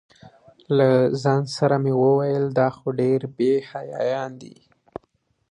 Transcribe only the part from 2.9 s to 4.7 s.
ډېر بې حیایان دي.